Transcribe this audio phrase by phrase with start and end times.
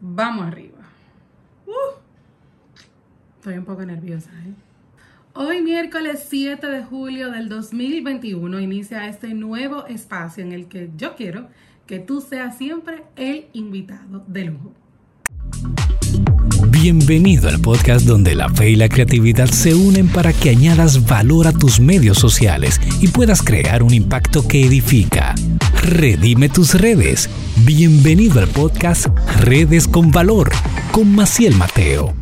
[0.00, 0.78] Vamos arriba.
[1.66, 1.98] Uh,
[3.36, 4.54] estoy un poco nerviosa, ¿eh?
[5.34, 11.14] Hoy miércoles 7 de julio del 2021 inicia este nuevo espacio en el que yo
[11.14, 11.48] quiero
[11.86, 14.72] que tú seas siempre el invitado de lujo.
[16.68, 21.46] Bienvenido al podcast donde la fe y la creatividad se unen para que añadas valor
[21.46, 25.34] a tus medios sociales y puedas crear un impacto que edifica.
[25.90, 27.28] Redime tus redes.
[27.64, 29.08] Bienvenido al podcast
[29.40, 30.52] Redes con Valor
[30.92, 32.19] con Maciel Mateo.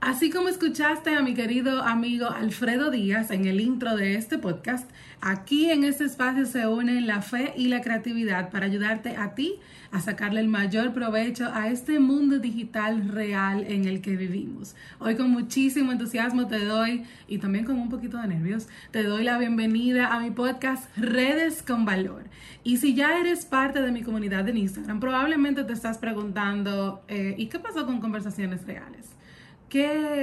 [0.00, 4.90] Así como escuchaste a mi querido amigo Alfredo Díaz en el intro de este podcast,
[5.20, 9.56] aquí en este espacio se unen la fe y la creatividad para ayudarte a ti
[9.92, 14.74] a sacarle el mayor provecho a este mundo digital real en el que vivimos.
[15.00, 19.22] Hoy con muchísimo entusiasmo te doy, y también con un poquito de nervios, te doy
[19.22, 22.24] la bienvenida a mi podcast Redes con Valor.
[22.64, 27.34] Y si ya eres parte de mi comunidad en Instagram, probablemente te estás preguntando, eh,
[27.36, 29.10] ¿y qué pasó con conversaciones reales?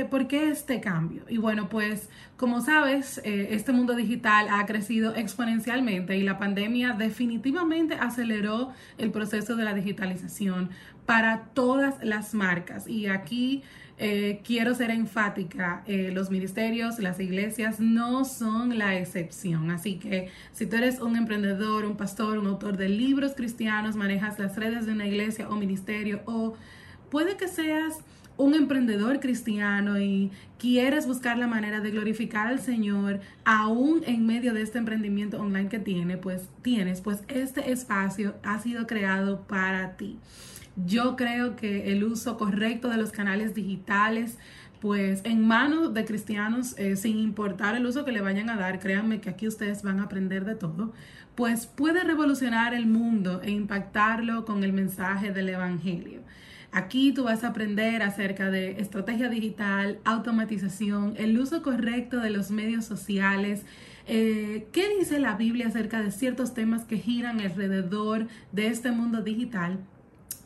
[0.10, 1.24] ¿Por qué este cambio?
[1.30, 6.94] Y bueno, pues como sabes, eh, este mundo digital ha crecido exponencialmente y la pandemia
[6.94, 10.70] definitivamente aceleró el proceso de la digitalización
[11.06, 12.88] para todas las marcas.
[12.90, 13.64] Y aquí
[13.98, 19.72] eh, quiero ser enfática, eh, los ministerios, las iglesias no son la excepción.
[19.72, 24.38] Así que si tú eres un emprendedor, un pastor, un autor de libros cristianos, manejas
[24.38, 26.56] las redes de una iglesia o ministerio o
[27.10, 28.00] puede que seas
[28.38, 34.54] un emprendedor cristiano y quieres buscar la manera de glorificar al Señor aún en medio
[34.54, 39.98] de este emprendimiento online que tiene, pues tienes, pues este espacio ha sido creado para
[39.98, 40.20] ti.
[40.86, 44.38] Yo creo que el uso correcto de los canales digitales
[44.80, 48.80] pues en manos de cristianos, eh, sin importar el uso que le vayan a dar,
[48.80, 50.94] créanme que aquí ustedes van a aprender de todo,
[51.36, 56.22] pues puede revolucionar el mundo e impactarlo con el mensaje del Evangelio.
[56.78, 62.52] Aquí tú vas a aprender acerca de estrategia digital, automatización, el uso correcto de los
[62.52, 63.64] medios sociales,
[64.06, 69.24] eh, qué dice la Biblia acerca de ciertos temas que giran alrededor de este mundo
[69.24, 69.80] digital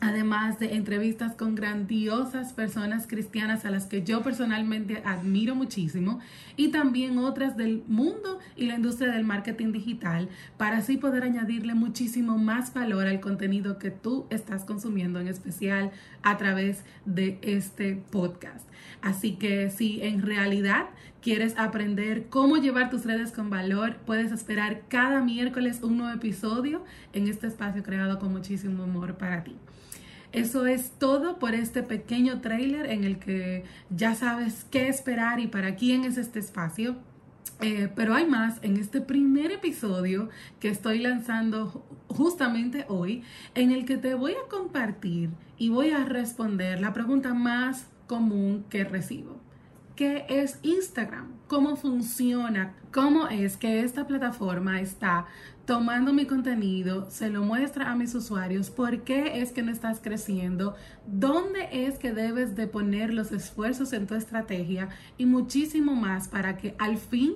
[0.02, 6.18] además de entrevistas con grandiosas personas cristianas a las que yo personalmente admiro muchísimo
[6.56, 11.74] y también otras del mundo y la industria del marketing digital para así poder añadirle
[11.74, 15.92] muchísimo más valor al contenido que tú estás consumiendo en especial
[16.24, 18.68] a través de este podcast.
[19.02, 20.86] Así que si en realidad
[21.20, 26.84] quieres aprender cómo llevar tus redes con valor, puedes esperar cada miércoles un nuevo episodio
[27.12, 29.54] en este espacio creado con muchísimo amor para ti.
[30.32, 35.46] Eso es todo por este pequeño trailer en el que ya sabes qué esperar y
[35.46, 36.96] para quién es este espacio.
[37.60, 43.22] Eh, pero hay más en este primer episodio que estoy lanzando justamente hoy,
[43.54, 48.64] en el que te voy a compartir y voy a responder la pregunta más común
[48.68, 49.41] que recibo.
[49.96, 51.32] ¿Qué es Instagram?
[51.48, 52.74] ¿Cómo funciona?
[52.92, 55.26] ¿Cómo es que esta plataforma está
[55.66, 60.00] tomando mi contenido, se lo muestra a mis usuarios, por qué es que no estás
[60.00, 60.74] creciendo,
[61.06, 64.88] dónde es que debes de poner los esfuerzos en tu estrategia
[65.18, 67.34] y muchísimo más para que al fin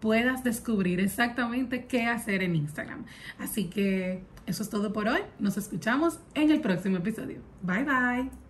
[0.00, 3.04] puedas descubrir exactamente qué hacer en Instagram.
[3.38, 5.20] Así que eso es todo por hoy.
[5.38, 7.40] Nos escuchamos en el próximo episodio.
[7.62, 8.49] Bye bye.